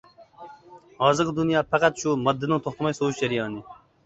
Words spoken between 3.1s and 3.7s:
جەريانى.